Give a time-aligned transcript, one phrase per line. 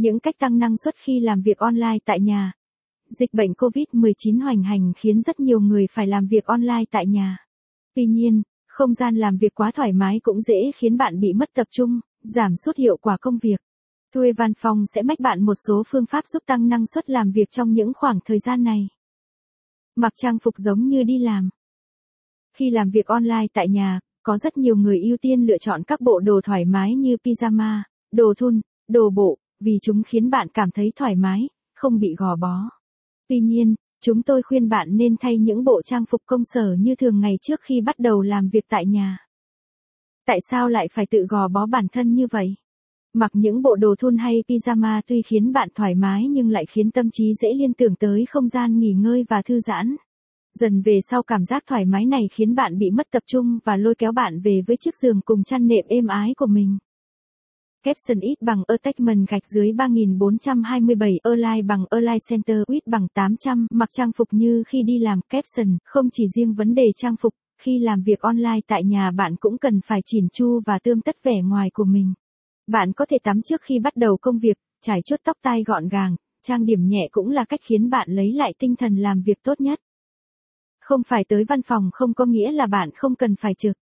[0.00, 2.52] Những cách tăng năng suất khi làm việc online tại nhà.
[3.08, 7.36] Dịch bệnh COVID-19 hoành hành khiến rất nhiều người phải làm việc online tại nhà.
[7.94, 11.48] Tuy nhiên, không gian làm việc quá thoải mái cũng dễ khiến bạn bị mất
[11.54, 13.60] tập trung, giảm sút hiệu quả công việc.
[14.14, 17.30] Thuê văn phòng sẽ mách bạn một số phương pháp giúp tăng năng suất làm
[17.30, 18.88] việc trong những khoảng thời gian này.
[19.96, 21.48] Mặc trang phục giống như đi làm.
[22.56, 26.00] Khi làm việc online tại nhà, có rất nhiều người ưu tiên lựa chọn các
[26.00, 27.82] bộ đồ thoải mái như pyjama,
[28.12, 32.36] đồ thun, đồ bộ, vì chúng khiến bạn cảm thấy thoải mái, không bị gò
[32.36, 32.70] bó.
[33.28, 36.94] Tuy nhiên, chúng tôi khuyên bạn nên thay những bộ trang phục công sở như
[36.94, 39.18] thường ngày trước khi bắt đầu làm việc tại nhà.
[40.26, 42.54] Tại sao lại phải tự gò bó bản thân như vậy?
[43.14, 46.90] Mặc những bộ đồ thun hay pyjama tuy khiến bạn thoải mái nhưng lại khiến
[46.90, 49.96] tâm trí dễ liên tưởng tới không gian nghỉ ngơi và thư giãn.
[50.54, 53.76] Dần về sau cảm giác thoải mái này khiến bạn bị mất tập trung và
[53.76, 56.78] lôi kéo bạn về với chiếc giường cùng chăn nệm êm ái của mình.
[57.84, 63.88] Capson ít bằng Attachment gạch dưới 3427 Align bằng Align Center ít bằng 800 mặc
[63.92, 67.78] trang phục như khi đi làm Capson không chỉ riêng vấn đề trang phục, khi
[67.78, 71.42] làm việc online tại nhà bạn cũng cần phải chỉn chu và tương tất vẻ
[71.42, 72.12] ngoài của mình.
[72.66, 75.88] Bạn có thể tắm trước khi bắt đầu công việc, trải chuốt tóc tai gọn
[75.88, 79.42] gàng, trang điểm nhẹ cũng là cách khiến bạn lấy lại tinh thần làm việc
[79.42, 79.80] tốt nhất.
[80.80, 83.76] Không phải tới văn phòng không có nghĩa là bạn không cần phải trực.